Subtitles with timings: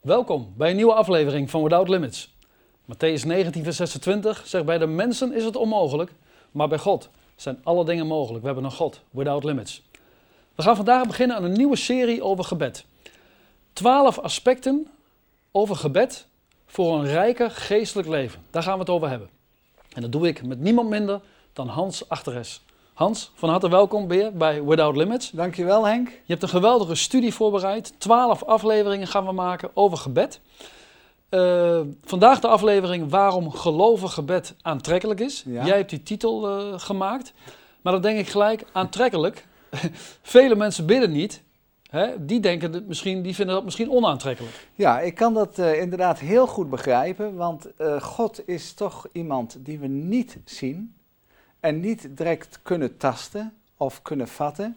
[0.00, 2.34] Welkom bij een nieuwe aflevering van Without Limits.
[2.92, 6.12] Matthäus 19, vers 26 zegt: Bij de mensen is het onmogelijk,
[6.50, 8.40] maar bij God zijn alle dingen mogelijk.
[8.40, 9.82] We hebben een God, Without Limits.
[10.54, 12.84] We gaan vandaag beginnen aan een nieuwe serie over gebed.
[13.72, 14.86] Twaalf aspecten
[15.52, 16.26] over gebed
[16.66, 18.42] voor een rijker geestelijk leven.
[18.50, 19.28] Daar gaan we het over hebben.
[19.92, 21.20] En dat doe ik met niemand minder
[21.52, 22.62] dan Hans Achteres.
[23.00, 25.30] Hans, van harte welkom weer bij Without Limits.
[25.30, 26.08] Dankjewel Henk.
[26.08, 28.00] Je hebt een geweldige studie voorbereid.
[28.00, 30.40] Twaalf afleveringen gaan we maken over gebed.
[31.30, 35.42] Uh, vandaag de aflevering waarom geloven gebed aantrekkelijk is.
[35.46, 35.66] Ja.
[35.66, 37.32] Jij hebt die titel uh, gemaakt.
[37.80, 39.46] Maar dan denk ik gelijk, aantrekkelijk.
[40.22, 41.42] Vele mensen bidden niet.
[41.90, 42.24] Hè?
[42.26, 44.68] Die, denken dat misschien, die vinden dat misschien onaantrekkelijk.
[44.74, 47.34] Ja, ik kan dat uh, inderdaad heel goed begrijpen.
[47.34, 47.68] Want
[48.00, 50.94] God is toch iemand die we niet zien.
[51.60, 54.76] En niet direct kunnen tasten of kunnen vatten.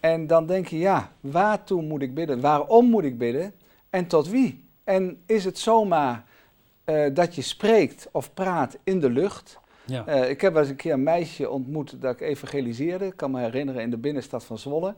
[0.00, 2.40] En dan denk je, ja, waartoe moet ik bidden?
[2.40, 3.54] Waarom moet ik bidden?
[3.90, 4.64] En tot wie?
[4.84, 6.24] En is het zomaar
[6.84, 9.60] uh, dat je spreekt of praat in de lucht?
[9.84, 10.08] Ja.
[10.08, 13.06] Uh, ik heb wel eens een keer een meisje ontmoet dat ik evangeliseerde.
[13.06, 14.94] Ik kan me herinneren in de binnenstad van Zwolle.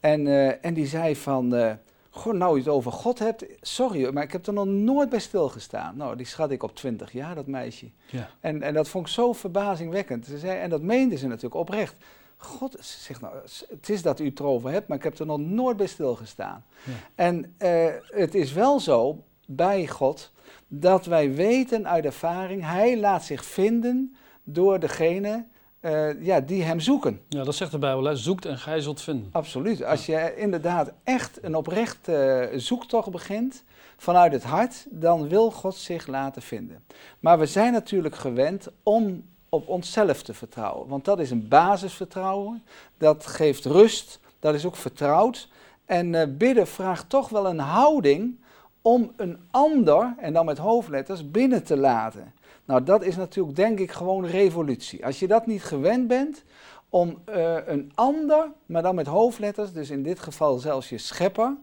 [0.00, 1.78] En, uh, en die zei van,
[2.10, 5.18] goh, nou je het over God hebt, sorry, maar ik heb er nog nooit bij
[5.18, 5.96] stilgestaan.
[5.96, 7.90] Nou, die schat ik op 20 jaar, dat meisje.
[8.10, 8.30] Ja.
[8.40, 10.26] En, en dat vond ik zo verbazingwekkend.
[10.26, 11.96] Ze zei, en dat meende ze natuurlijk oprecht.
[12.36, 13.34] God, ze zegt nou,
[13.68, 16.64] het is dat u het erover hebt, maar ik heb er nog nooit bij stilgestaan.
[16.84, 16.92] Ja.
[17.14, 20.32] En uh, het is wel zo bij God
[20.68, 25.44] dat wij weten uit ervaring, Hij laat zich vinden door degene
[25.80, 27.20] uh, ja, die Hem zoeken.
[27.28, 28.16] Ja, dat zegt de Bijbel, hè?
[28.16, 29.28] zoekt en gij zult vinden.
[29.32, 29.84] Absoluut.
[29.84, 33.64] Als je inderdaad echt een oprechte uh, zoektocht begint
[33.96, 36.84] vanuit het hart, dan wil God zich laten vinden.
[37.20, 40.88] Maar we zijn natuurlijk gewend om op onszelf te vertrouwen.
[40.88, 42.62] Want dat is een basisvertrouwen,
[42.98, 45.48] dat geeft rust, dat is ook vertrouwd.
[45.84, 48.38] En uh, bidden vraagt toch wel een houding
[48.82, 52.32] om een ander, en dan met hoofdletters, binnen te laten.
[52.68, 55.04] Nou, dat is natuurlijk denk ik gewoon revolutie.
[55.04, 56.44] Als je dat niet gewend bent
[56.88, 61.56] om uh, een ander, maar dan met hoofdletters, dus in dit geval zelfs je schepper,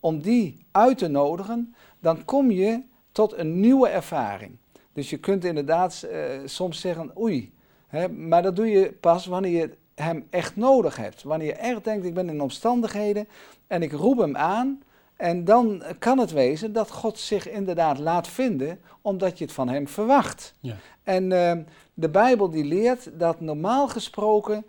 [0.00, 4.56] om die uit te nodigen, dan kom je tot een nieuwe ervaring.
[4.92, 7.52] Dus je kunt inderdaad uh, soms zeggen, oei,
[7.86, 11.22] hè, maar dat doe je pas wanneer je hem echt nodig hebt.
[11.22, 13.28] Wanneer je echt denkt, ik ben in omstandigheden
[13.66, 14.82] en ik roep hem aan.
[15.16, 19.68] En dan kan het wezen dat God zich inderdaad laat vinden, omdat je het van
[19.68, 20.54] hem verwacht.
[20.60, 20.76] Ja.
[21.02, 21.52] En uh,
[21.94, 24.64] de Bijbel die leert dat normaal gesproken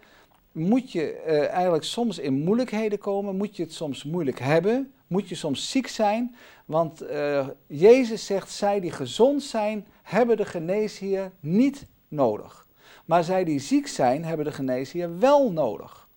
[0.52, 5.30] moet je uh, eigenlijk soms in moeilijkheden komen, moet je het soms moeilijk hebben, moet
[5.30, 6.36] je soms ziek zijn.
[6.66, 12.68] Want uh, Jezus zegt, zij die gezond zijn, hebben de geneesheer niet nodig.
[13.06, 16.08] Maar zij die ziek zijn, hebben de geneesheer wel nodig.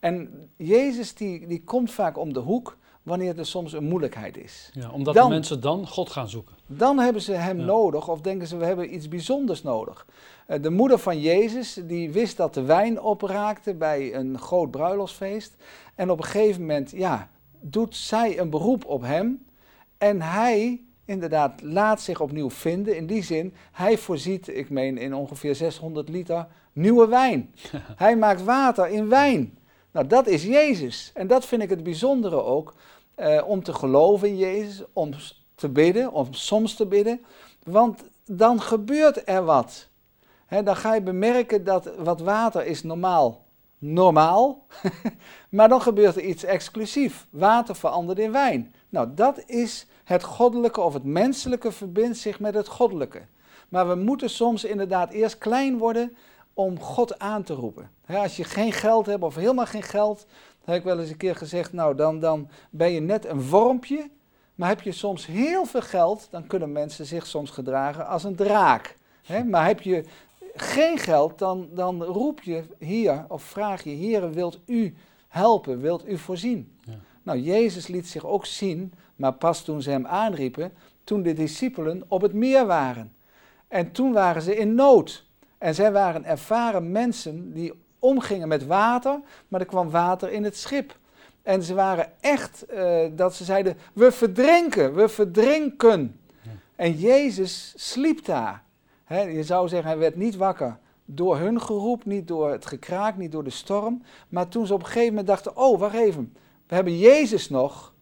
[0.00, 2.76] En Jezus die, die komt vaak om de hoek
[3.10, 4.70] wanneer er soms een moeilijkheid is.
[4.72, 6.54] Ja, omdat Dan- de mensen dan God gaan zoeken.
[6.66, 7.64] Dan hebben ze hem Ja.
[7.64, 10.06] nodig of denken ze we hebben iets bijzonders nodig.
[10.46, 15.56] Eh, de moeder van Jezus die wist dat de wijn opraakte bij een groot bruiloftsfeest.
[15.94, 19.44] En op een gegeven moment ja, doet zij een beroep op hem.
[19.98, 22.96] En hij inderdaad laat zich opnieuw vinden.
[22.96, 27.54] In die zin, hij voorziet, ik meen in ongeveer 600 liter nieuwe wijn.
[28.04, 29.58] hij maakt water in wijn.
[29.92, 31.10] Nou, dat is Jezus.
[31.14, 32.74] En dat vind ik het bijzondere ook.
[33.20, 35.10] Eh, om te geloven in Jezus, om
[35.54, 37.24] te bidden, om soms te bidden.
[37.64, 39.88] Want dan gebeurt er wat.
[40.64, 43.48] Dan ga je bemerken dat wat water is normaal
[43.80, 44.66] normaal.
[45.48, 47.26] maar dan gebeurt er iets exclusief.
[47.30, 48.74] Water verandert in wijn.
[48.88, 53.22] Nou, dat is het goddelijke of het menselijke verbindt zich met het goddelijke.
[53.68, 56.16] Maar we moeten soms inderdaad eerst klein worden
[56.54, 57.90] om God aan te roepen.
[58.06, 60.26] Als je geen geld hebt of helemaal geen geld,
[60.70, 64.10] heb ik wel eens een keer gezegd, nou dan, dan ben je net een wormpje.
[64.54, 68.36] Maar heb je soms heel veel geld, dan kunnen mensen zich soms gedragen als een
[68.36, 68.96] draak.
[69.22, 70.04] Hè, maar heb je
[70.54, 74.94] geen geld, dan, dan roep je hier of vraag je, Heer, wilt u
[75.28, 76.76] helpen, wilt u voorzien?
[76.84, 76.92] Ja.
[77.22, 80.72] Nou, Jezus liet zich ook zien, maar pas toen ze hem aanriepen,
[81.04, 83.12] toen de discipelen op het meer waren.
[83.68, 85.26] En toen waren ze in nood.
[85.58, 90.56] En zij waren ervaren mensen die omgingen met water, maar er kwam water in het
[90.56, 90.98] schip.
[91.42, 96.20] En ze waren echt eh, dat ze zeiden, we verdrinken, we verdrinken.
[96.42, 96.50] Ja.
[96.76, 98.62] En Jezus sliep daar.
[99.08, 103.32] Je zou zeggen, hij werd niet wakker door hun geroep, niet door het gekraak, niet
[103.32, 104.02] door de storm.
[104.28, 106.36] Maar toen ze op een gegeven moment dachten, oh, wacht even,
[106.66, 107.94] we hebben Jezus nog.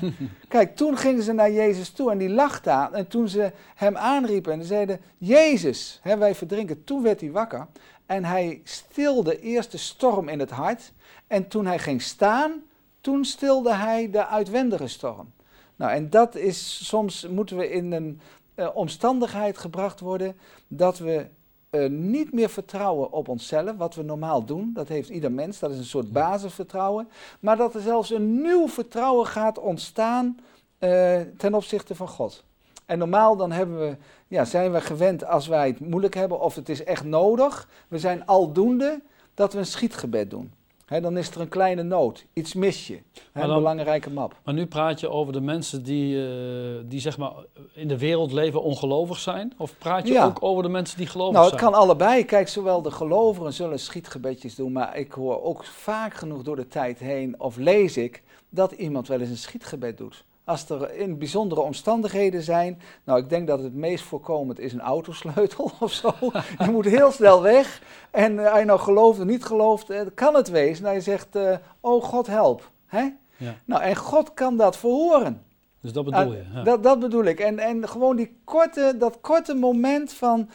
[0.48, 2.92] Kijk, toen gingen ze naar Jezus toe en die lag daar.
[2.92, 6.84] En toen ze hem aanriepen en ze zeiden, Jezus, hè, wij verdrinken.
[6.84, 7.66] Toen werd hij wakker
[8.12, 10.92] en hij stilde eerst de storm in het hart.
[11.26, 12.62] En toen hij ging staan,
[13.00, 15.32] toen stilde hij de uitwendige storm.
[15.76, 18.20] Nou, en dat is soms moeten we in een
[18.54, 20.36] uh, omstandigheid gebracht worden
[20.68, 21.26] dat we
[21.70, 24.70] uh, niet meer vertrouwen op onszelf, wat we normaal doen.
[24.74, 27.08] Dat heeft ieder mens, dat is een soort basisvertrouwen.
[27.40, 30.38] Maar dat er zelfs een nieuw vertrouwen gaat ontstaan
[30.78, 32.44] uh, ten opzichte van God.
[32.92, 33.96] En normaal dan hebben we,
[34.28, 37.68] ja, zijn we gewend als wij het moeilijk hebben of het is echt nodig.
[37.88, 39.00] We zijn aldoende
[39.34, 40.52] dat we een schietgebed doen.
[40.86, 42.98] He, dan is er een kleine nood, iets mis je,
[43.32, 44.36] he, een belangrijke map.
[44.44, 47.32] Maar nu praat je over de mensen die, uh, die zeg maar
[47.74, 49.52] in de wereld leven ongelovig zijn?
[49.58, 51.48] Of praat je ook over de mensen die gelovig zijn?
[51.48, 52.24] Nou, het kan allebei.
[52.24, 56.68] Kijk, zowel de gelovigen zullen schietgebedjes doen, maar ik hoor ook vaak genoeg door de
[56.68, 60.24] tijd heen, of lees ik, dat iemand wel eens een schietgebed doet.
[60.44, 64.80] Als er in bijzondere omstandigheden zijn, nou ik denk dat het meest voorkomend is een
[64.80, 66.14] autosleutel of zo.
[66.58, 70.00] je moet heel snel weg en uh, als je nou gelooft of niet gelooft, uh,
[70.14, 72.70] kan het wezen dat je zegt, uh, oh God help.
[72.86, 73.08] Hè?
[73.36, 73.54] Ja.
[73.64, 75.42] Nou en God kan dat verhoren.
[75.80, 76.44] Dus dat bedoel je?
[76.54, 76.62] Ja.
[76.62, 77.40] Dat, dat bedoel ik.
[77.40, 80.48] En, en gewoon die korte, dat korte moment van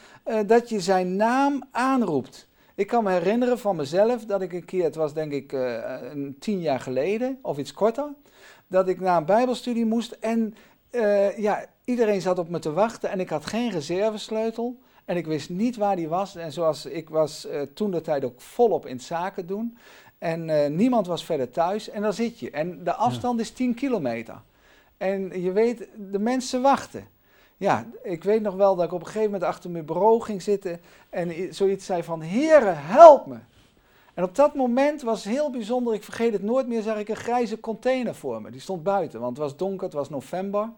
[0.45, 2.48] dat je zijn naam aanroept.
[2.75, 6.36] Ik kan me herinneren van mezelf dat ik een keer, het was denk ik een
[6.40, 8.10] tien jaar geleden of iets korter
[8.68, 10.56] dat ik naar een bijbelstudie moest en
[10.92, 15.25] uh, ja, iedereen zat op me te wachten en ik had geen reservesleutel en ik
[15.25, 16.36] wist niet waar die was.
[16.36, 19.78] En zoals ik was uh, toen de tijd ook volop in zaken doen
[20.18, 22.52] en uh, niemand was verder thuis en dan zit je.
[22.52, 23.42] En de afstand ja.
[23.42, 24.42] is 10 kilometer.
[24.98, 27.08] En je weet, de mensen wachten.
[27.58, 30.42] Ja, ik weet nog wel dat ik op een gegeven moment achter mijn bureau ging
[30.42, 30.80] zitten
[31.10, 33.38] en zoiets zei van, Heere, help me.
[34.18, 37.16] En op dat moment was heel bijzonder, ik vergeet het nooit meer, zag ik een
[37.16, 38.52] grijze container voor me.
[38.52, 40.69] Die stond buiten, want het was donker, het was november.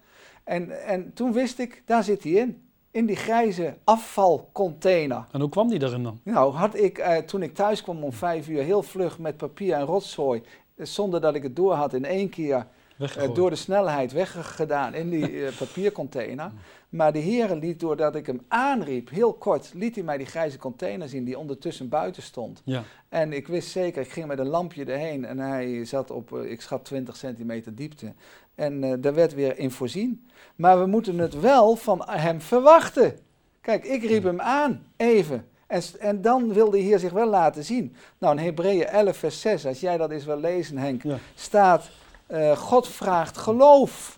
[0.43, 2.61] En, en toen wist ik, daar zit hij in.
[2.91, 5.25] In die grijze afvalcontainer.
[5.31, 6.19] En hoe kwam die erin dan?
[6.23, 9.73] Nou, had ik eh, toen ik thuis kwam om vijf uur heel vlug met papier
[9.73, 10.41] en rotzooi,
[10.75, 12.67] eh, zonder dat ik het door had, in één keer
[12.99, 16.51] uh, door de snelheid weggedaan in die uh, papiercontainer.
[16.89, 20.57] Maar de Heer liet, doordat ik hem aanriep, heel kort, liet hij mij die grijze
[20.57, 22.61] container zien die ondertussen buiten stond.
[22.65, 22.83] Ja.
[23.09, 26.51] En ik wist zeker, ik ging met een lampje erheen en hij zat op, uh,
[26.51, 28.13] ik schat 20 centimeter diepte.
[28.55, 30.27] En daar werd weer in voorzien.
[30.55, 33.19] Maar we moeten het wel van hem verwachten.
[33.61, 35.47] Kijk, ik riep hem aan, even.
[35.67, 37.95] En, en, dan wil de Heer zich wel laten zien.
[38.17, 41.17] Nou, in Hebreeën 11, vers 6, als jij dat eens wil lezen, Henk, ja.
[41.35, 41.89] staat:
[42.31, 44.15] uh, God vraagt geloof.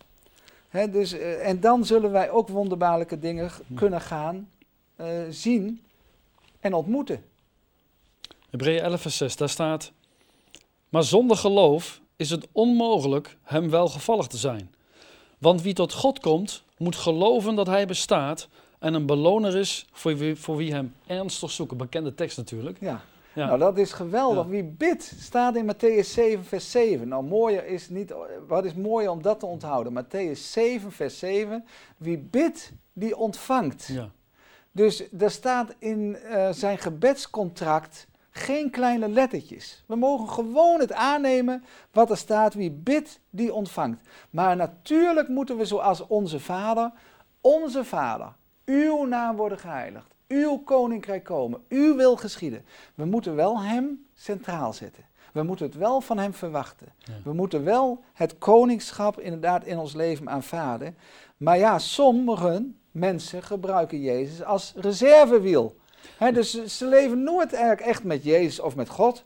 [0.70, 4.50] He, dus, uh, en dan zullen wij ook wonderbaarlijke dingen kunnen gaan
[4.98, 5.82] uh, zien
[6.60, 7.24] en ontmoeten.
[8.50, 9.92] Hebreeën 11, vers 6, daar staat:
[10.90, 14.74] Maar zonder geloof is het onmogelijk hem welgevallig te zijn.
[15.38, 18.48] Want wie tot God komt, moet geloven dat hij bestaat
[18.80, 21.78] en een beloner is voor wie, voor wie hem ernstig zoeken.
[21.78, 22.78] Bekende tekst natuurlijk.
[22.80, 23.04] Ja.
[23.34, 23.46] Ja.
[23.46, 24.44] Nou, dat is geweldig.
[24.44, 24.50] Ja.
[24.50, 27.08] Wie bidt, staat in Matthäus 7, vers 7.
[27.08, 28.14] Nou, mooier is niet,
[28.48, 30.04] wat is mooier om dat te onthouden?
[30.04, 31.66] Matthäus 7, vers 7.
[31.98, 33.88] Wie bidt, die ontvangt.
[33.88, 34.10] Ja.
[34.72, 39.84] Dus er staat in uh, zijn gebedscontract geen kleine lettertjes.
[39.86, 42.54] We mogen gewoon het aannemen wat er staat.
[42.54, 44.08] Wie bidt, die ontvangt.
[44.30, 46.92] Maar natuurlijk moeten we zoals onze Vader,
[47.42, 48.34] onze Vader,
[48.66, 52.66] uw naam worden geheiligd uw koninkrijk komen, uw wil geschieden.
[52.96, 55.04] We moeten wel hem centraal zetten.
[55.32, 56.88] We moeten het wel van hem verwachten.
[56.98, 57.14] Ja.
[57.24, 60.98] We moeten wel het koningschap inderdaad in ons leven aanvaarden.
[61.38, 65.76] Maar ja, sommige mensen gebruiken Jezus als reservewiel.
[66.18, 69.24] He, dus ze leven nooit eigenlijk echt met Jezus of met God.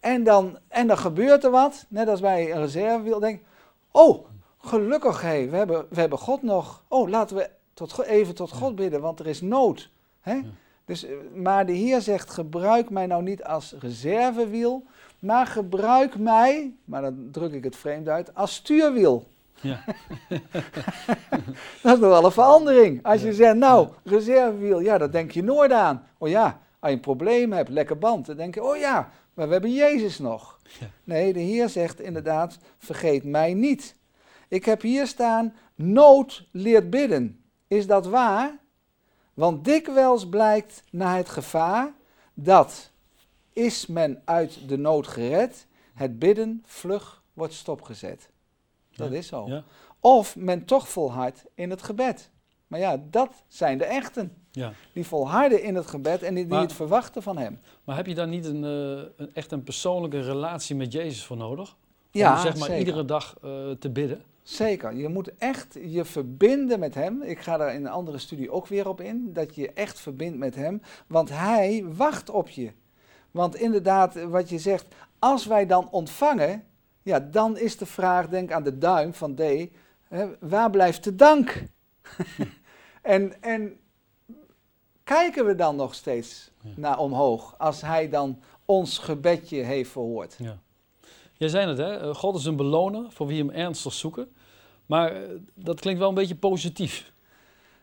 [0.00, 3.18] En dan, en dan gebeurt er wat, net als bij een reservewiel.
[3.18, 3.42] Denk,
[3.90, 4.26] oh,
[4.58, 6.84] gelukkig, hey, we, hebben, we hebben God nog.
[6.88, 9.90] Oh, laten we tot, even tot God bidden, want er is nood.
[10.26, 10.40] Hè?
[10.84, 14.84] Dus, eh, maar de Heer zegt, gebruik mij nou niet als reservewiel,
[15.18, 19.26] maar gebruik mij, maar dan druk ik het vreemd uit, als stuurwiel.
[19.60, 19.84] Ja.
[21.82, 23.04] dat is nog wel een verandering.
[23.04, 26.06] Als je zegt, nou, reservewiel, ja, daar denk je nooit aan.
[26.18, 29.46] Oh ja, als je een probleem hebt, lekker band, dan denk je, oh ja, maar
[29.46, 30.58] we hebben Jezus nog.
[30.80, 30.86] Ja.
[31.04, 33.94] Nee, de Heer zegt inderdaad, vergeet mij niet.
[34.48, 37.40] Ik heb hier staan, nood leert bidden.
[37.68, 38.58] Is dat waar?
[39.36, 41.92] Want dikwijls blijkt na het gevaar
[42.34, 42.90] dat,
[43.52, 48.30] is men uit de nood gered, het bidden vlug wordt stopgezet.
[48.94, 49.46] Dat is zo.
[49.46, 49.64] Ja.
[50.00, 52.30] Of men toch volhardt in het gebed.
[52.66, 54.36] Maar ja, dat zijn de echten.
[54.50, 54.72] Ja.
[54.92, 57.60] Die volharden in het gebed en die, die maar, het verwachten van hem.
[57.84, 61.36] Maar heb je daar niet een, uh, een, echt een persoonlijke relatie met Jezus voor
[61.36, 61.70] nodig?
[61.70, 61.76] Om
[62.10, 62.78] ja, zeg maar zeker.
[62.78, 64.22] iedere dag uh, te bidden?
[64.46, 67.22] Zeker, je moet echt je verbinden met hem.
[67.22, 70.38] Ik ga daar in een andere studie ook weer op in, dat je echt verbindt
[70.38, 72.72] met hem, want hij wacht op je.
[73.30, 74.86] Want inderdaad, wat je zegt,
[75.18, 76.64] als wij dan ontvangen,
[77.02, 79.40] ja, dan is de vraag, denk aan de duim van D,
[80.08, 81.62] Hè, waar blijft de dank?
[83.02, 83.80] en, en
[85.04, 86.70] kijken we dan nog steeds Ja.
[86.76, 90.34] naar omhoog als hij dan ons gebedje heeft verhoord?
[90.38, 90.58] Ja.
[91.36, 91.96] Jij zei het, hè?
[92.00, 94.32] eh, God is een beloner voor wie hem ernstig zoeken.
[94.86, 97.12] Maar eh, dat klinkt wel een beetje positief.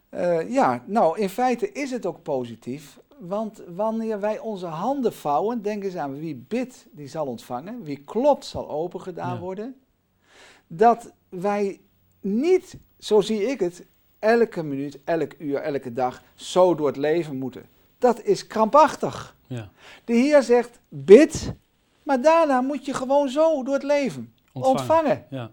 [0.10, 3.00] Eh, ja, nou in feite is het ook positief.
[3.20, 7.84] Want wanneer wij onze handen vouwen, denk eens aan wie bidt, die zal ontvangen.
[7.84, 9.40] Wie klopt, zal opengedaan Ja.
[9.40, 9.76] worden.
[10.68, 11.80] Dat wij
[12.22, 13.86] niet, zo zie ik het,
[14.20, 17.66] elke minuut, elk uur, elke dag zo door het leven moeten.
[17.98, 19.36] Dat is krampachtig.
[19.48, 19.70] Ja.
[20.06, 21.54] De Heer zegt, bid,
[22.04, 24.80] maar daarna moet je gewoon zo door het leven Ontvangen.
[24.80, 25.26] ontvangen.
[25.30, 25.52] Ja.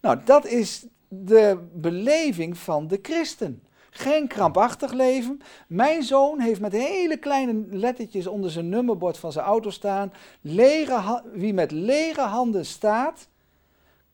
[0.00, 3.62] Nou, dat is de beleving van de christen.
[3.90, 5.40] Geen krampachtig leven.
[5.68, 10.12] Mijn zoon heeft met hele kleine lettertjes onder zijn nummerbord van zijn auto staan.
[10.40, 13.28] Lege wie met lege handen staat,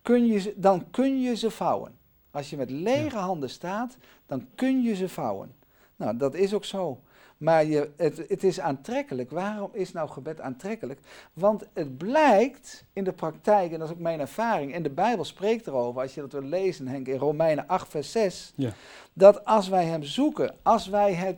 [0.03, 1.99] kun je ze, dan kun je ze vouwen.
[2.31, 5.55] Als je met lege handen staat, dan kun je ze vouwen.
[5.97, 7.01] Nou, dat is ook zo.
[7.39, 9.31] Maar je, het, het is aantrekkelijk.
[9.31, 11.01] Waarom is nou gebed aantrekkelijk?
[11.33, 15.25] Want het blijkt in de praktijk, en dat is ook mijn ervaring, en de Bijbel
[15.25, 18.71] spreekt erover, als je dat wil lezen, Henk, in Romeinen 8, vers 6, Ja.
[19.13, 21.37] dat als wij Hem zoeken, als wij het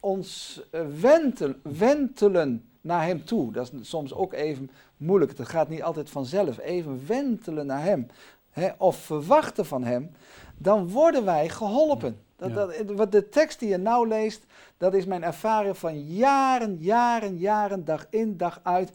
[0.00, 5.68] ons eh, wentel, wentelen naar Hem toe, dat is soms ook even moeilijk, het gaat
[5.68, 8.06] niet altijd vanzelf, even wentelen naar Hem,
[8.50, 10.10] hè, of verwachten van Hem,
[10.58, 12.20] dan worden wij geholpen.
[12.36, 14.44] Dat, dat, wat de tekst die je nou leest,
[14.76, 18.92] dat is mijn ervaring van jaren, jaren, jaren, dag in, dag uit.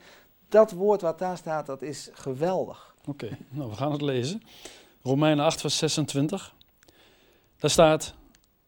[0.50, 2.96] Dat woord wat daar staat, dat is geweldig.
[3.06, 4.41] Oké, nou we gaan het lezen.
[5.03, 6.53] Romeinen 8, vers 26.
[7.58, 8.13] Daar staat: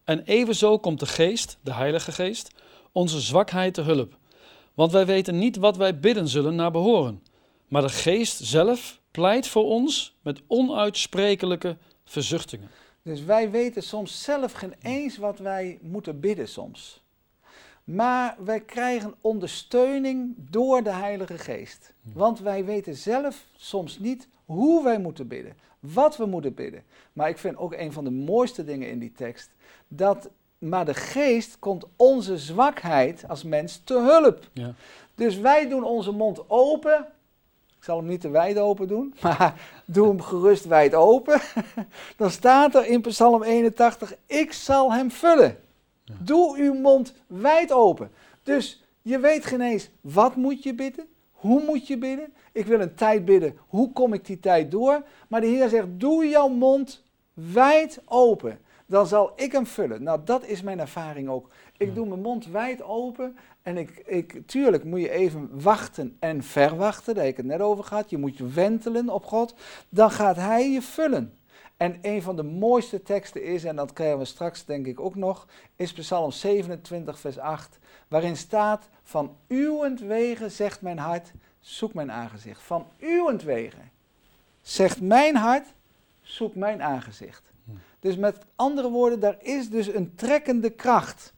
[0.04, 2.52] En evenzo komt de Geest, de Heilige Geest,
[2.92, 4.18] onze zwakheid te hulp.
[4.74, 7.24] Want wij weten niet wat wij bidden zullen naar behoren.
[7.68, 12.70] Maar de Geest zelf pleit voor ons met onuitsprekelijke verzuchtingen.
[13.02, 17.04] Dus wij weten soms zelf geen eens wat wij moeten bidden soms.
[17.84, 21.94] Maar wij krijgen ondersteuning door de Heilige Geest.
[22.02, 26.84] Want wij weten zelf soms niet hoe wij moeten bidden, wat we moeten bidden.
[27.14, 29.50] Maar ik vind ook een van de mooiste dingen in die tekst,
[29.88, 34.50] dat maar de Geest komt onze zwakheid als mens te hulp.
[34.54, 34.74] Ja.
[35.16, 37.08] Dus wij doen onze mond open.
[37.84, 41.42] Ik zal hem niet te wijd open doen, maar doe hem gerust wijd open.
[42.18, 45.58] Dan staat er in Psalm 81, ik zal hem vullen.
[46.04, 46.14] Ja.
[46.20, 48.12] Doe uw mond wijd open.
[48.44, 51.08] Dus je weet geen eens, wat moet je bidden?
[51.32, 52.34] Hoe moet je bidden?
[52.52, 55.04] Ik wil een tijd bidden, hoe kom ik die tijd door?
[55.28, 58.60] Maar de Heer zegt, doe jouw mond wijd open.
[58.86, 60.04] Dan zal ik hem vullen.
[60.04, 61.50] Nou, dat is mijn ervaring ook.
[61.84, 66.44] Ik doe mijn mond wijd open en ik, ik, tuurlijk moet je even wachten en
[66.44, 68.10] verwachten, daar heb ik het net over gehad.
[68.10, 69.56] Je moet je wentelen op God,
[69.90, 71.38] dan gaat Hij je vullen.
[71.78, 75.16] En een van de mooiste teksten is, en dat krijgen we straks denk ik ook
[75.16, 82.12] nog, is Psalm 27, vers 8, waarin staat, van uwentwege zegt mijn hart, zoek mijn
[82.12, 82.62] aangezicht.
[82.62, 83.82] Van uwentwege
[84.62, 85.68] zegt mijn hart,
[86.22, 87.44] zoek mijn aangezicht.
[88.00, 91.34] Dus met andere woorden, daar is dus een trekkende kracht.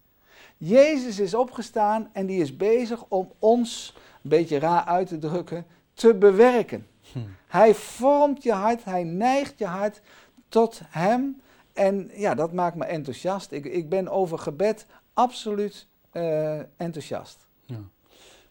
[0.58, 3.94] Jezus is opgestaan en die is bezig om ons,
[4.24, 6.88] een beetje raar uit te drukken, te bewerken.
[7.12, 7.20] Hm.
[7.48, 10.02] Hij vormt je hart, hij neigt je hart
[10.50, 11.42] tot hem.
[11.74, 13.52] En ja, dat maakt me enthousiast.
[13.52, 17.48] Ik, ik ben over gebed absoluut eh, enthousiast.
[17.66, 17.80] Ja.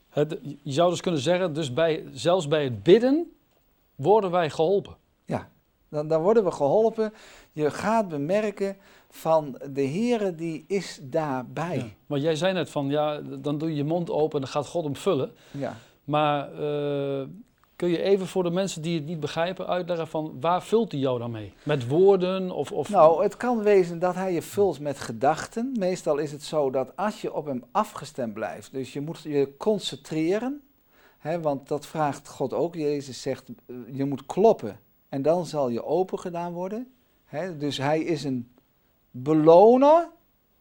[0.08, 3.32] Het, je zou dus kunnen zeggen, dus bij, zelfs bij het bidden
[3.94, 4.96] worden wij geholpen.
[5.88, 7.12] Dan, dan worden we geholpen.
[7.52, 8.76] Je gaat bemerken
[9.10, 11.76] van de Heere die is daarbij.
[11.76, 11.86] Ja.
[12.06, 14.66] Want jij zei net van, ja, dan doe je je mond open en dan gaat
[14.66, 15.32] God hem vullen.
[15.50, 15.76] Ja.
[16.04, 17.26] Maar eh,
[17.76, 21.00] kun je even voor de mensen die het niet begrijpen uitleggen van waar vult hij
[21.00, 21.52] jou dan mee?
[21.62, 22.72] Met woorden of...
[22.72, 25.72] of Nou, het kan wezen dat hij je vult met gedachten.
[25.78, 29.54] Meestal is het zo dat als je op hem afgestemd blijft, dus je moet je
[29.58, 30.62] concentreren,
[31.18, 32.74] hè, want dat vraagt God ook.
[32.74, 34.78] Jezus zegt, eh, je moet kloppen
[35.14, 36.92] en dan zal je open gedaan worden.
[37.58, 38.48] Dus hij is een
[39.10, 40.08] beloner,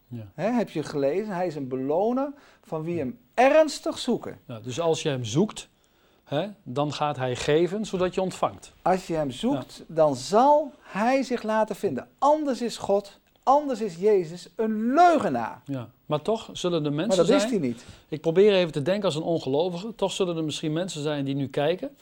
[0.07, 0.25] Ja.
[0.35, 2.33] heb je gelezen, hij is een beloner
[2.63, 4.39] van wie hem ernstig zoeken.
[4.47, 5.69] Ja, dus als je hem zoekt,
[6.63, 8.73] dan gaat hij geven zodat je ontvangt.
[8.81, 12.07] Als je hem zoekt, dan zal hij zich laten vinden.
[12.17, 15.61] Anders is God, anders is Jezus een leugenaar.
[15.65, 15.89] Ja.
[16.05, 17.53] Maar toch zullen Maar mensen dat is zijn...
[17.53, 17.85] hij niet.
[18.07, 19.95] Ik probeer even te denken als een ongelovige.
[19.95, 21.97] Toch zullen er misschien mensen zijn die nu kijken.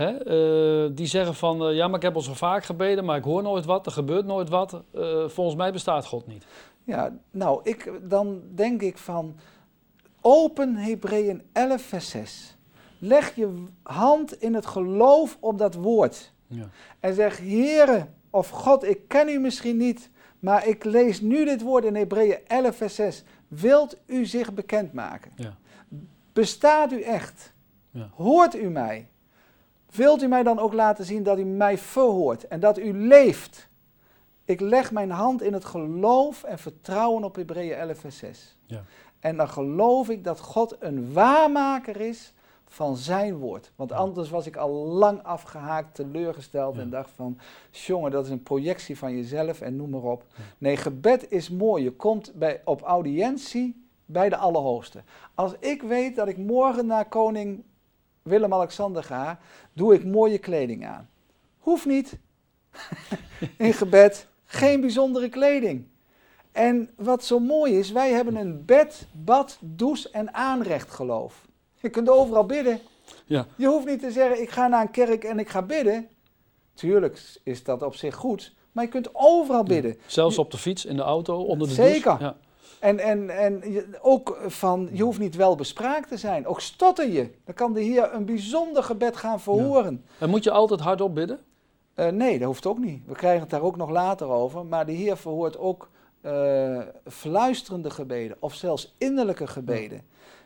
[0.00, 3.16] Hè, eh, die zeggen van, eh, ja, maar ik heb al zo vaak gebeden, maar
[3.16, 4.82] ik hoor nooit wat, er gebeurt nooit wat.
[4.90, 6.46] Eh, volgens mij bestaat God niet.
[6.84, 9.36] Ja, nou, ik, dan denk ik van,
[10.20, 12.56] open Hebreeën 11 vers 6.
[12.98, 16.32] Leg je hand in het geloof op dat woord.
[16.46, 16.68] Ja.
[17.00, 21.62] En zeg, Heere, Of God, ik ken u misschien niet, maar ik lees nu dit
[21.62, 23.24] woord in Hebreeën 11, vers 6.
[23.48, 25.32] Wilt u zich bekendmaken?
[25.36, 25.56] Ja.
[26.32, 27.52] Bestaat u echt?
[27.90, 28.10] Ja.
[28.14, 29.09] Hoort u mij?
[29.94, 33.68] Wilt u mij dan ook laten zien dat u mij verhoort en dat u leeft?
[34.44, 38.56] Ik leg mijn hand in het geloof en vertrouwen op Hebreeën 11, vers 6.
[38.66, 38.84] Ja.
[39.20, 42.32] En dan geloof ik dat God een waarmaker is
[42.66, 43.72] van zijn woord.
[43.76, 46.80] Want anders was ik al lang afgehaakt, teleurgesteld Ja.
[46.80, 47.38] en dacht van...
[47.70, 50.24] jongen, dat is een projectie van jezelf en noem maar op.
[50.36, 50.42] Ja.
[50.58, 51.82] Nee, gebed is mooi.
[51.82, 55.02] Je komt bij, op audiëntie bij de Allerhoogste.
[55.34, 57.62] Als ik weet dat ik morgen naar koning
[58.22, 59.38] Willem-Alexander ga,
[59.72, 61.08] doe ik mooie kleding aan.
[61.58, 62.18] Hoeft niet.
[63.56, 65.86] In gebed geen bijzondere kleding.
[66.52, 71.48] En wat zo mooi is, wij hebben een bed, bad, douche en aanrecht geloof.
[71.80, 72.80] Je kunt overal bidden.
[73.26, 73.46] Ja.
[73.56, 76.08] Je hoeft niet te zeggen, ik ga naar een kerk en ik ga bidden.
[76.74, 79.96] Tuurlijk is dat op zich goed, maar je kunt overal bidden.
[80.06, 82.02] Zelfs op de fiets, in de auto, onder de Zeker.
[82.02, 82.24] douche.
[82.24, 82.36] Ja.
[82.80, 83.62] En, en, en
[84.00, 86.46] ook van, je hoeft niet wel bespraakt te zijn.
[86.46, 87.30] Ook stotter je.
[87.44, 90.04] Dan kan de Heer een bijzonder gebed gaan verhoren.
[90.18, 91.40] En moet je altijd hardop bidden?
[91.94, 93.02] Eh, nee, dat hoeft ook niet.
[93.06, 94.66] We krijgen het daar ook nog later over.
[94.66, 95.88] Maar de Heer verhoort ook
[96.20, 100.02] eh, fluisterende gebeden of zelfs innerlijke gebeden.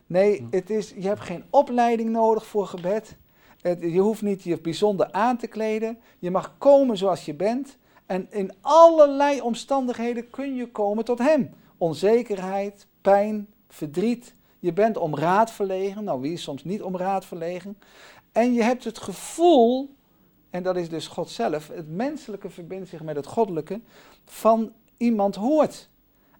[0.07, 3.17] Nee, het is, je hebt geen opleiding nodig voor gebed.
[3.61, 5.99] Het- je hoeft niet je bijzonder aan te kleden.
[6.19, 7.77] Je mag komen zoals je bent.
[8.07, 11.51] En in allerlei omstandigheden kun je komen tot Hem.
[11.79, 14.35] Onzekerheid, pijn, verdriet.
[14.59, 16.05] Je bent om raad verlegen.
[16.05, 17.79] Nou, wie is soms niet om raad verlegen?
[18.33, 19.95] En je hebt het gevoel
[20.55, 21.69] en dat is dus God zelf.
[21.69, 23.81] Het menselijke verbindt zich met het goddelijke
[24.25, 25.89] van iemand hoort.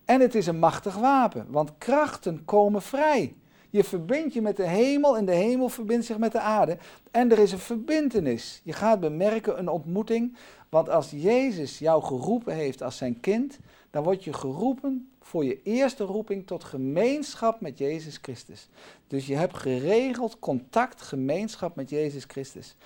[0.05, 3.35] En het is een machtig wapen, want krachten komen vrij.
[3.71, 6.79] Je verbindt je met de hemel en de hemel verbindt zich met de aarde.
[7.11, 8.61] En er is een verbintenis.
[8.65, 10.37] Je gaat bemerken een ontmoeting.
[10.69, 13.59] Want als Jezus jou geroepen heeft als zijn kind,
[13.91, 18.69] dan word je geroepen voor je eerste roeping tot gemeenschap met Jezus Christus.
[19.07, 22.77] Dus je hebt geregeld contact, gemeenschap met Jezus Christus.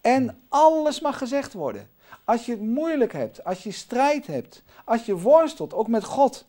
[0.00, 1.88] En alles mag gezegd worden.
[2.24, 6.46] Als je het moeilijk hebt, als je strijd hebt, als je worstelt, ook met God.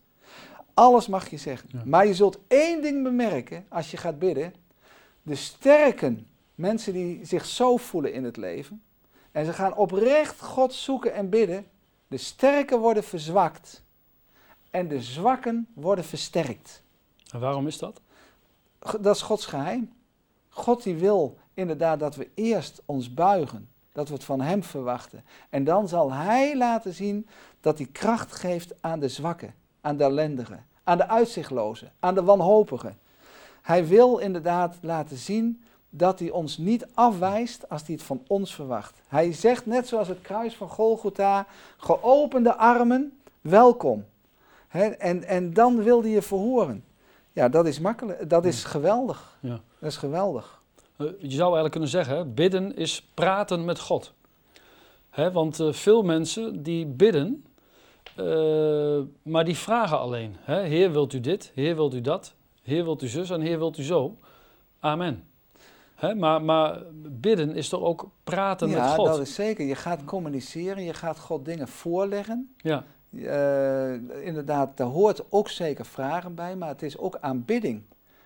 [0.73, 1.69] Alles mag je zeggen.
[1.71, 1.81] Ja.
[1.85, 4.53] Maar je zult één ding bemerken als je gaat bidden.
[5.21, 8.81] De sterken, mensen die zich zo voelen in het leven.
[9.31, 11.65] En ze gaan oprecht God zoeken en bidden.
[12.07, 13.83] De sterken worden verzwakt.
[14.69, 16.83] En de zwakken worden versterkt.
[17.31, 18.01] En waarom is dat?
[18.99, 19.93] Dat is Gods geheim.
[20.49, 23.69] God die wil inderdaad dat we eerst ons buigen.
[23.91, 25.23] Dat we het van Hem verwachten.
[25.49, 27.27] En dan zal Hij laten zien
[27.61, 32.23] dat hij kracht geeft aan de zwakken, aan de ellendigen, aan de uitzichtlozen, aan de
[32.23, 32.97] wanhopigen.
[33.61, 38.55] Hij wil inderdaad laten zien dat hij ons niet afwijst als hij het van ons
[38.55, 39.01] verwacht.
[39.07, 41.45] Hij zegt net zoals het kruis van Golgotha,
[41.77, 44.05] geopende armen, welkom.
[44.69, 46.83] Hè, en, en dan wil hij je verhoren.
[47.31, 48.29] Ja, dat is makkelijk.
[48.29, 49.37] Dat is geweldig.
[49.41, 49.61] Ja.
[49.79, 50.61] Dat is geweldig.
[50.97, 54.13] Eh, je zou eigenlijk kunnen zeggen, bidden is praten met God.
[55.09, 57.45] Hè, want eh, veel mensen die bidden,
[58.15, 60.35] eh, maar die vragen alleen.
[60.45, 61.51] Heer, wilt u dit?
[61.55, 62.33] Heer, wilt u dat?
[62.63, 63.29] Heer, wilt u zus?
[63.29, 64.15] En Heer, wilt u zo?
[64.79, 65.23] Amen.
[65.95, 69.05] Hè, maar, maar bidden is toch ook praten ja, met God?
[69.05, 69.65] dat is zeker.
[69.65, 72.55] Je gaat communiceren, je gaat God dingen voorleggen.
[72.57, 73.93] Ja, Eh,
[74.25, 77.81] inderdaad, daar hoort ook zeker vragen bij, maar het is ook aanbidding.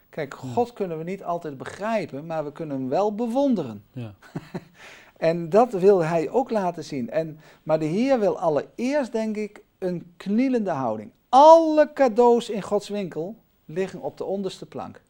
[0.10, 0.34] Kijk.
[0.34, 3.84] God kunnen we niet altijd begrijpen, maar we kunnen hem wel bewonderen.
[3.92, 4.14] ja,
[5.18, 7.10] En dat wil hij ook laten zien.
[7.10, 11.12] En, maar de Heer wil allereerst, denk ik, een knielende houding.
[11.30, 15.02] Alle cadeaus in Gods winkel liggen op de onderste plank.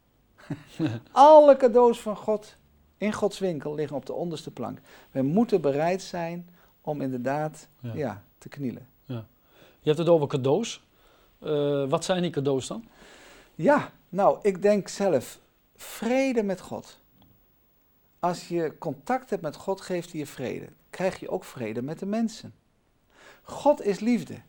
[1.11, 2.55] Alle cadeaus van God
[2.97, 4.79] in Gods winkel liggen op de onderste plank.
[5.11, 6.49] We moeten bereid zijn
[6.81, 7.93] om inderdaad Ja.
[7.93, 8.23] ja.
[8.37, 8.87] te knielen.
[9.83, 10.83] Je hebt het over cadeaus.
[11.39, 12.85] Eh, wat zijn die cadeaus dan?
[13.55, 15.39] Ja, nou, ik denk zelf,
[15.75, 16.99] vrede met God.
[18.19, 20.67] Als je contact hebt met God, geeft hij je vrede.
[20.89, 22.53] Krijg je ook vrede met de mensen.
[23.43, 24.41] God is liefde.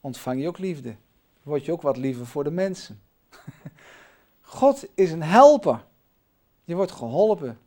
[0.00, 0.96] Ontvang je ook liefde.
[1.42, 3.02] Word je ook wat liever voor de mensen.
[4.40, 5.84] God is een helper.
[6.64, 7.58] Je wordt geholpen.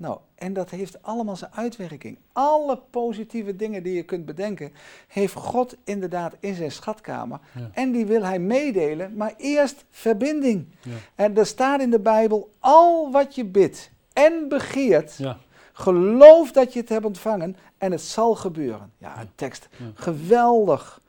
[0.00, 2.18] Nou, en dat heeft allemaal zijn uitwerking.
[2.32, 4.72] Alle positieve dingen die je kunt bedenken,
[5.06, 7.40] heeft God inderdaad in zijn schatkamer.
[7.54, 7.70] Ja.
[7.72, 10.66] En die wil hij meedelen, maar eerst verbinding.
[10.82, 10.94] Ja.
[11.14, 15.38] En er staat in de Bijbel, al wat je bidt en begeert, Ja,
[15.72, 18.92] geloof dat je het hebt ontvangen en het zal gebeuren.
[18.98, 19.68] Ja, een tekst.
[19.94, 21.00] Geweldig.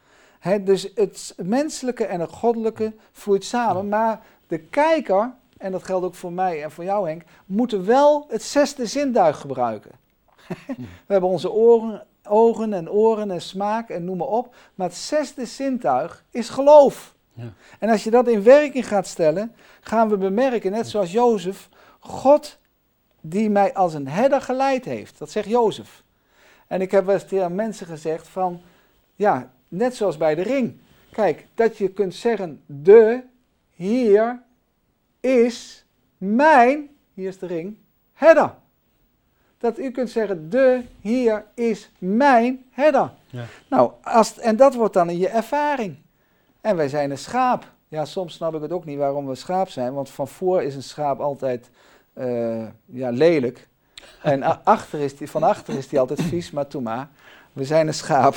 [0.62, 6.16] Dus het menselijke en het goddelijke vloeit samen, maar de kijker, en dat geldt ook
[6.16, 9.92] voor mij en voor jou Henk, moeten wel het zesde zintuig gebruiken.
[11.08, 14.56] We hebben onze oren, ogen en oren en smaak en noem maar op.
[14.76, 17.16] Maar het zesde zintuig is geloof.
[17.34, 17.54] Ja.
[17.80, 21.70] En als je dat in werking gaat stellen, gaan we bemerken, net zoals Jozef,
[22.00, 22.58] God
[23.22, 25.18] die mij als een herder geleid heeft.
[25.18, 26.04] Dat zegt Jozef.
[26.68, 28.62] En ik heb wel eens tegen mensen gezegd van,
[29.16, 30.80] ja, net zoals bij de ring.
[31.12, 33.24] Kijk, dat je kunt zeggen, de
[33.76, 34.42] hier
[35.22, 35.86] is
[36.18, 37.78] mijn, hier is de ring,
[38.14, 38.54] herder.
[39.58, 43.12] Dat u kunt zeggen, de hier is mijn herder.
[43.30, 43.44] Ja.
[43.70, 45.98] Nou, als, en dat wordt dan in je ervaring.
[46.62, 47.72] En wij zijn een schaap.
[47.88, 50.76] Ja, soms snap ik het ook niet waarom we schaap zijn, want van voor is
[50.76, 51.70] een schaap altijd
[52.14, 53.68] eh, ja, lelijk.
[54.22, 57.10] En achter is die, van achter is die altijd vies, maar toe maar.
[57.54, 58.36] We zijn een schaap.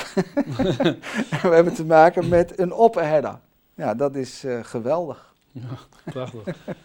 [0.56, 0.98] en
[1.42, 3.38] we hebben te maken met een opperherder.
[3.74, 5.33] Ja, dat is eh, geweldig.
[6.04, 6.56] Prachtig.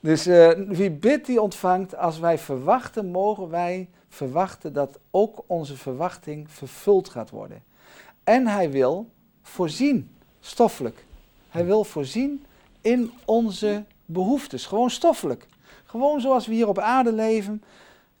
[0.00, 1.96] Dus eh, wie bidt, die ontvangt.
[1.96, 7.62] Als wij verwachten, mogen wij verwachten dat ook onze verwachting vervuld gaat worden.
[8.24, 9.10] En hij wil
[9.42, 11.04] voorzien, stoffelijk.
[11.48, 12.44] Hij wil voorzien
[12.80, 15.46] in onze behoeftes, gewoon stoffelijk.
[15.84, 17.62] Gewoon zoals we hier op aarde leven,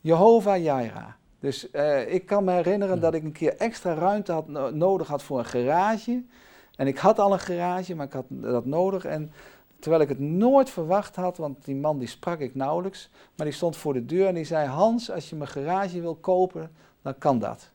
[0.00, 1.06] Jehovah Jireh.
[1.40, 5.08] Dus eh, ik kan me herinneren dat ik een keer extra ruimte had, no- nodig
[5.08, 6.22] had voor een garage.
[6.76, 9.04] En ik had al een garage, maar ik had dat nodig.
[9.04, 9.32] En
[9.78, 13.08] terwijl ik het nooit verwacht had, want die man die sprak ik nauwelijks.
[13.34, 16.14] Maar die stond voor de deur en die zei, Hans, als je mijn garage wil
[16.14, 16.70] kopen,
[17.02, 17.70] dan kan dat.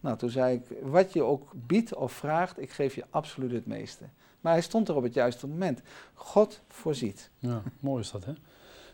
[0.00, 3.66] Nou, toen zei ik, wat je ook biedt of vraagt, ik geef je absoluut het
[3.66, 4.04] meeste.
[4.40, 5.80] Maar hij stond er op het juiste moment.
[6.14, 7.30] God voorziet.
[7.38, 8.32] Ja, mooi is dat, hè?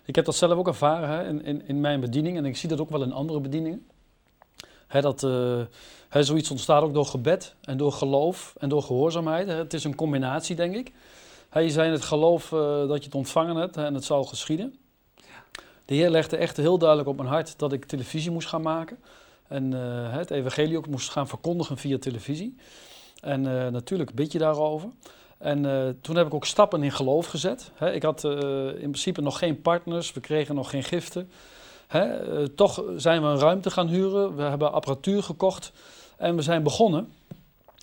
[0.05, 2.69] Ik heb dat zelf ook ervaren hè, in, in, in mijn bediening en ik zie
[2.69, 3.87] dat ook wel in andere bedieningen.
[4.87, 5.61] Hè, dat, eh,
[6.09, 9.47] hè, zoiets ontstaat ook door gebed en door geloof en door gehoorzaamheid.
[9.47, 9.55] Hè.
[9.55, 10.93] Het is een combinatie, denk ik.
[11.57, 14.25] Hè, je zei in het geloof eh, dat je het ontvangen hebt en het zal
[14.25, 14.75] geschieden.
[15.85, 18.99] De Heer legde echt heel duidelijk op mijn hart dat ik televisie moest gaan maken.
[19.49, 22.57] En eh, het evangelie ook moest gaan verkondigen via televisie.
[23.21, 24.89] En eh, natuurlijk bid je daarover.
[25.39, 25.63] En
[26.01, 27.71] toen heb ik ook stappen in geloof gezet.
[27.93, 31.31] Ik had in principe nog geen partners, we kregen nog geen giften.
[32.55, 35.73] Toch zijn we een ruimte gaan huren, we hebben apparatuur gekocht
[36.17, 37.13] en we zijn begonnen.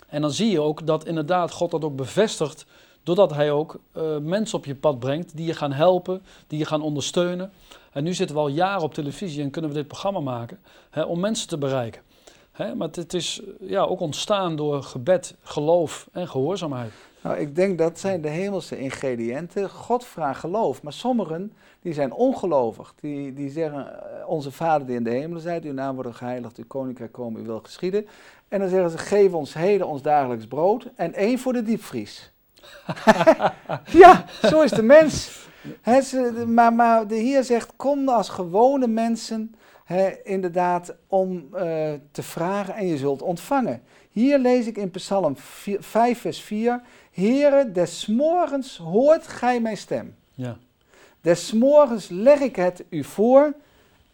[0.08, 2.66] En dan zie je ook dat inderdaad God dat ook bevestigt,
[3.04, 6.66] doordat Hij ook eh, mensen op je pad brengt die je gaan helpen, die je
[6.66, 7.52] gaan ondersteunen.
[7.92, 11.04] En nu zitten we al jaren op televisie en kunnen we dit programma maken hè,
[11.04, 12.02] om mensen te bereiken.
[12.52, 16.92] Hè, maar het, is eh, ja, ook ontstaan door gebed, geloof en gehoorzaamheid.
[17.22, 19.70] Nou, ik denk dat zijn de hemelse ingrediënten.
[19.70, 22.94] God vraagt geloof, maar sommigen die zijn ongelovig.
[23.00, 26.58] Die, die zeggen, eh, onze Vader die in de hemelen zijt, uw naam wordt geheiligd,
[26.58, 28.08] uw koninkrijk komen, uw wil geschieden.
[28.48, 32.33] En dan zeggen ze, geef ons heden ons dagelijks brood en één voor de diepvries.
[34.04, 35.42] ja, zo is de mens.
[36.04, 42.24] Ze- maar, maar de Heer zegt, kom als gewone mensen, hè, inderdaad, om eh, te
[42.24, 43.82] vragen en je zult ontvangen.
[44.12, 49.78] Hier lees ik in Psalm 4 5 vers 4, Heere, des morgens hoort gij mijn
[49.78, 50.16] stem.
[50.34, 50.58] Ja.
[51.22, 53.54] Des morgens leg ik het u voor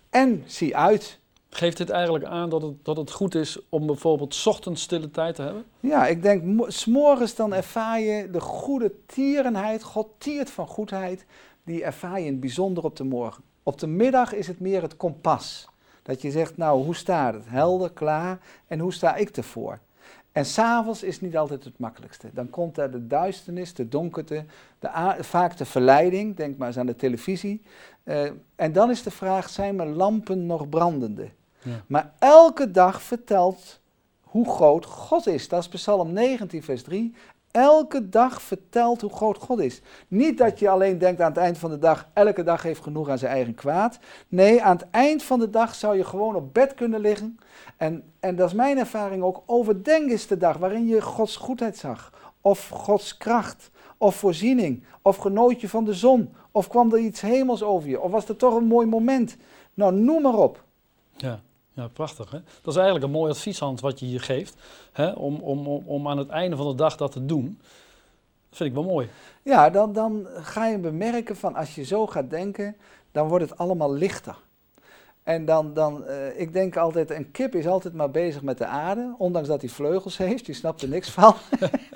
[0.10, 1.20] en zie uit.
[1.50, 5.36] Geeft dit eigenlijk aan dat het, dat het goed is om bijvoorbeeld ochtends stille tijd
[5.36, 5.66] te hebben?
[5.80, 9.84] Ja, ik denk, mo- s'morgens dan ervaar je de goede tierenheid.
[9.84, 11.26] God tiert van goedheid.
[11.64, 13.44] Die ervaar je in het bijzonder op de morgen.
[13.64, 15.68] Op de middag is het meer het kompas.
[16.04, 17.44] Dat je zegt, nou, hoe staat het?
[17.48, 18.40] Helder, klaar.
[18.68, 19.80] En hoe sta ik ervoor?
[20.32, 22.30] En s'avonds is niet altijd het makkelijkste.
[22.34, 24.46] Dan komt er de duisternis, de donkerte,
[24.80, 26.36] de vaak de verleiding.
[26.36, 27.62] Denk maar eens aan de televisie.
[28.04, 31.30] Eh, en dan is de vraag, zijn mijn lampen nog brandende?
[31.62, 31.84] Ja.
[31.88, 33.80] Maar elke dag vertelt
[34.22, 35.48] hoe groot God is.
[35.48, 37.14] Dat is Psalm 19, vers 3.
[37.52, 39.82] Elke dag vertelt hoe groot God is.
[40.08, 43.10] Niet dat je alleen denkt aan het eind van de dag, elke dag heeft genoeg
[43.10, 44.00] aan zijn eigen kwaad.
[44.28, 47.40] Nee, aan het eind van de dag zou je gewoon op bed kunnen liggen.
[47.78, 49.44] En, en dat is mijn ervaring ook.
[49.46, 52.32] Overdenk eens de dag waarin je Gods goedheid zag.
[52.42, 53.70] Of Gods kracht.
[53.98, 54.84] Of voorziening.
[55.02, 56.34] Of genoot je van de zon.
[56.52, 58.02] Of kwam er iets hemels over je.
[58.02, 59.38] Of was er toch een mooi moment.
[59.74, 60.64] Nou, noem maar op.
[61.16, 61.42] Ja,
[61.74, 62.32] ja prachtig.
[62.32, 62.40] Hè?
[62.62, 64.56] Dat is eigenlijk een mooi advieshand wat je hier geeft.
[64.92, 65.12] Hè?
[65.12, 67.60] Om, om, om, om aan het einde van de dag dat te doen.
[68.50, 69.10] Dat vind ik wel mooi.
[69.42, 72.76] Ja, dan, dan ga je bemerken van als je zo gaat denken,
[73.12, 74.36] dan wordt het allemaal lichter.
[75.24, 78.66] En dan, dan eh, ik denk altijd, een kip is altijd maar bezig met de
[78.66, 81.36] aarde, ondanks dat hij vleugels heeft, die snapt er niks van.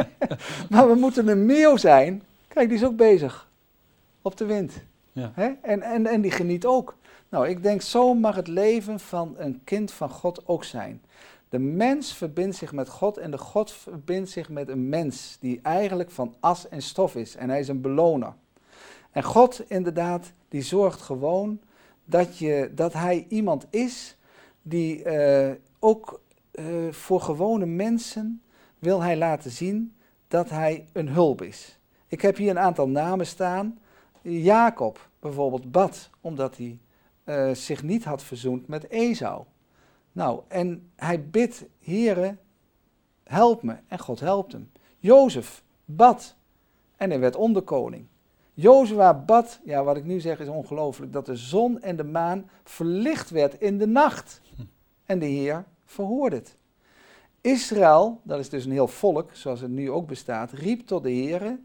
[0.69, 3.49] maar we moeten een meeuw zijn, kijk, die is ook bezig
[4.21, 4.73] op de wind.
[5.11, 5.31] Ja.
[5.35, 5.51] Hè?
[5.61, 6.95] En, en, en die geniet ook.
[7.33, 11.01] Nou, ik denk, zo mag het leven van een kind van God ook zijn.
[11.49, 15.59] De mens verbindt zich met God en de God verbindt zich met een mens die
[15.61, 17.35] eigenlijk van as en stof is.
[17.35, 18.33] En hij is een beloner.
[19.11, 21.59] En God inderdaad, die zorgt gewoon
[22.05, 24.17] dat, je, dat hij iemand is
[24.61, 28.41] die eh, ook eh, voor gewone mensen
[28.79, 29.93] wil hij laten zien
[30.27, 31.79] dat hij een hulp is.
[32.07, 33.79] Ik heb hier een aantal namen staan.
[34.21, 36.77] Jacob bijvoorbeeld bad omdat hij
[37.23, 39.43] eh, zich niet had verzoend met Esau.
[40.11, 42.37] Nou, en hij bidt, Heere,
[43.23, 43.75] help me.
[43.87, 44.71] En God helpt hem.
[44.97, 46.35] Jozef bad
[46.95, 48.07] en hij werd onderkoning.
[48.53, 52.49] Jozua bad, ja wat ik nu zeg is ongelooflijk, dat de zon en de maan
[52.63, 54.41] verlicht werd in de nacht.
[55.05, 56.57] En de Heer verhoorde het.
[57.41, 61.09] Israël, dat is dus een heel volk, zoals het nu ook bestaat, riep tot de
[61.09, 61.59] Heer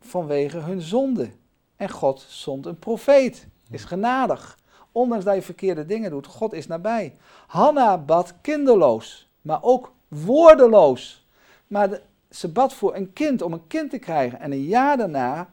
[0.00, 1.30] vanwege hun zonde.
[1.76, 4.58] En God zond een profeet, is genadig.
[4.92, 7.16] Ondanks dat je verkeerde dingen doet, God is nabij.
[7.46, 11.26] Hanna bad kinderloos, maar ook woordeloos.
[11.66, 12.00] Maar de,
[12.30, 14.40] ze bad voor een kind, om een kind te krijgen.
[14.40, 15.48] En een jaar daarna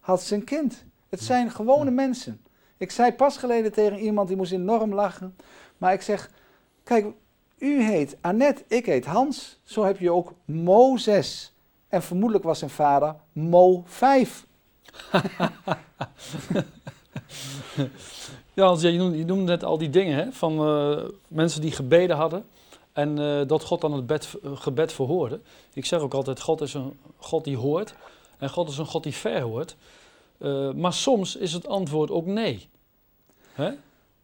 [0.00, 0.84] had ze een kind.
[1.08, 2.40] Het zijn gewone mensen.
[2.76, 5.36] Ik zei pas geleden tegen iemand, die moest enorm lachen.
[5.78, 6.30] Maar ik zeg,
[6.84, 7.06] kijk,
[7.58, 9.60] u heet Annette, ik heet Hans.
[9.62, 11.54] Zo heb je ook Mozes.
[11.88, 14.46] En vermoedelijk was zijn vader Mo 5.
[18.54, 22.16] ja, je, noemde, je noemde net al die dingen hè, van uh, mensen die gebeden
[22.16, 22.44] hadden.
[22.92, 25.40] En uh, dat God dan het bed, uh, gebed verhoorde.
[25.72, 27.94] Ik zeg ook altijd, God is een God die hoort.
[28.38, 29.76] En God is een God die verhoort.
[30.74, 32.68] maar soms is het antwoord ook nee.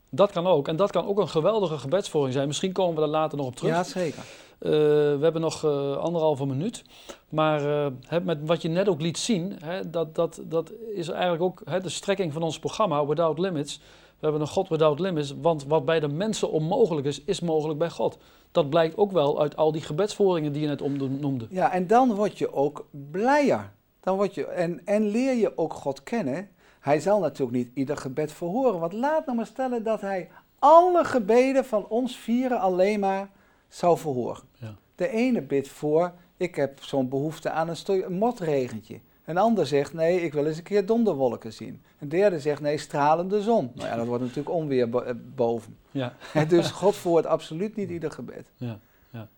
[0.08, 0.68] Dat kan ook.
[0.68, 2.46] En dat kan ook een geweldige gebedsvoering zijn.
[2.46, 3.72] Misschien komen we daar later nog op terug.
[3.72, 4.24] Ja, zeker.
[4.60, 6.84] Uh, we hebben nog uh, anderhalve minuut.
[7.28, 7.60] Maar
[8.06, 11.62] hè, met wat je net ook liet zien, hè, dat, dat, dat is eigenlijk ook
[11.64, 13.80] hè, de strekking van ons programma, Without Limits.
[14.24, 17.78] We hebben een God without limits, want wat bij de mensen onmogelijk is, is mogelijk
[17.78, 18.18] bij God.
[18.52, 21.46] Dat blijkt ook wel uit al die gebedsvoeringen die je net noemde.
[21.50, 23.72] Ja, en dan word je ook blijer.
[24.00, 26.48] Dan word je, en, en leer je ook God kennen.
[26.80, 28.80] Hij zal natuurlijk niet ieder gebed verhoren.
[28.80, 33.30] Want laat nou maar stellen dat hij alle gebeden van ons vieren alleen maar
[33.74, 34.42] zou verhoren.
[34.58, 34.74] Ja.
[34.94, 39.00] De ene bidt voor, ik heb zo'n behoefte aan een, een motregentje.
[39.24, 41.82] Een ander zegt, nee, ik wil eens een keer donderwolken zien.
[41.98, 43.70] Een derde zegt, nee, stralende zon.
[43.74, 45.76] Nou ja, dat wordt natuurlijk onweer bo boven.
[45.90, 46.14] Ja.
[46.48, 48.50] dus God verhoort absoluut niet ieder gebed.
[48.56, 48.78] Ja.
[49.10, 49.28] Ja.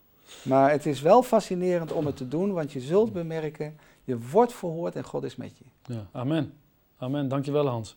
[0.42, 4.52] Maar het is wel fascinerend om het te doen, want je zult bemerken, je wordt
[4.52, 5.64] verhoord en God is met je.
[5.94, 6.06] Ja.
[6.12, 6.52] Amen.
[6.96, 7.28] Amen.
[7.28, 7.94] Dankjewel Hans.